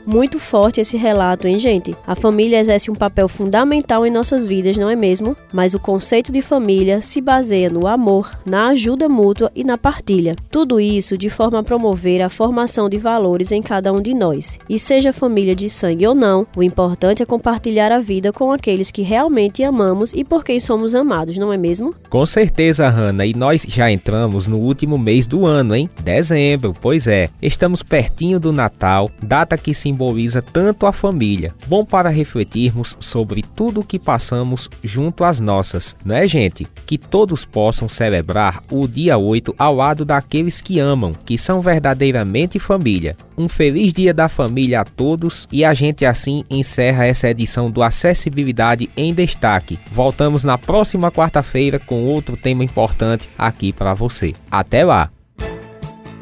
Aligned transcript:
Muito 0.07 0.39
forte 0.39 0.79
esse 0.79 0.95
relato, 0.95 1.49
hein, 1.49 1.59
gente? 1.59 1.93
A 2.07 2.15
família 2.15 2.61
exerce 2.61 2.89
um 2.89 2.95
papel 2.95 3.27
fundamental 3.27 4.07
em 4.07 4.09
nossas 4.09 4.47
vidas, 4.47 4.77
não 4.77 4.89
é 4.89 4.95
mesmo? 4.95 5.35
Mas 5.51 5.73
o 5.73 5.79
conceito 5.79 6.31
de 6.31 6.41
família 6.41 7.01
se 7.01 7.19
baseia 7.19 7.69
no 7.69 7.85
amor, 7.85 8.31
na 8.45 8.67
ajuda 8.69 9.09
mútua 9.09 9.51
e 9.53 9.65
na 9.65 9.77
partilha. 9.77 10.37
Tudo 10.49 10.79
isso 10.79 11.17
de 11.17 11.29
forma 11.29 11.59
a 11.59 11.63
promover 11.63 12.21
a 12.21 12.29
formação 12.29 12.87
de 12.87 12.97
valores 12.97 13.51
em 13.51 13.61
cada 13.61 13.91
um 13.91 14.01
de 14.01 14.13
nós. 14.13 14.57
E 14.69 14.79
seja 14.79 15.11
família 15.11 15.53
de 15.53 15.69
sangue 15.69 16.07
ou 16.07 16.15
não, 16.15 16.47
o 16.55 16.63
importante 16.63 17.21
é 17.21 17.25
compartilhar 17.25 17.91
a 17.91 17.99
vida 17.99 18.31
com 18.31 18.49
aqueles 18.49 18.89
que 18.89 19.01
realmente 19.01 19.61
amamos 19.61 20.13
e 20.13 20.23
por 20.23 20.41
quem 20.41 20.57
somos 20.57 20.95
amados, 20.95 21.37
não 21.37 21.51
é 21.51 21.57
mesmo? 21.57 21.93
Com 22.09 22.25
certeza, 22.25 22.87
Hanna, 22.87 23.25
e 23.25 23.33
nós 23.33 23.65
já 23.67 23.91
entramos 23.91 24.47
no 24.47 24.57
último 24.57 24.97
mês 24.97 25.27
do 25.27 25.45
ano, 25.45 25.75
hein? 25.75 25.89
Dezembro, 26.01 26.73
pois 26.79 27.07
é. 27.07 27.27
Estamos 27.41 27.83
pertinho 27.83 28.39
do 28.39 28.53
Natal, 28.53 29.11
data 29.21 29.57
que 29.57 29.73
simboliza 29.97 30.43
tanto 30.43 30.85
a 30.85 30.91
família. 30.91 31.55
Bom 31.65 31.83
para 31.83 32.09
refletirmos 32.09 32.95
sobre 32.99 33.43
tudo 33.55 33.79
o 33.81 33.83
que 33.83 33.97
passamos 33.97 34.69
junto 34.83 35.23
às 35.23 35.39
nossas, 35.39 35.97
não 36.05 36.15
é, 36.15 36.27
gente? 36.27 36.67
Que 36.85 36.97
todos 36.97 37.43
possam 37.43 37.89
celebrar 37.89 38.63
o 38.71 38.87
dia 38.87 39.17
8 39.17 39.55
ao 39.57 39.73
lado 39.73 40.05
daqueles 40.05 40.61
que 40.61 40.79
amam, 40.79 41.13
que 41.25 41.37
são 41.37 41.61
verdadeiramente 41.61 42.59
família. 42.59 43.17
Um 43.35 43.49
feliz 43.49 43.91
dia 43.91 44.13
da 44.13 44.29
família 44.29 44.81
a 44.81 44.85
todos 44.85 45.47
e 45.51 45.65
a 45.65 45.73
gente 45.73 46.05
assim 46.05 46.43
encerra 46.49 47.05
essa 47.05 47.29
edição 47.29 47.71
do 47.71 47.81
Acessibilidade 47.81 48.89
em 48.95 49.13
Destaque. 49.13 49.79
Voltamos 49.91 50.43
na 50.43 50.57
próxima 50.57 51.11
quarta-feira 51.11 51.79
com 51.79 52.05
outro 52.05 52.37
tema 52.37 52.63
importante 52.63 53.27
aqui 53.37 53.73
para 53.73 53.93
você. 53.93 54.33
Até 54.51 54.85
lá! 54.85 55.09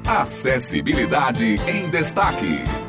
Acessibilidade 0.07 1.56
em 1.68 1.89
Destaque. 1.89 2.85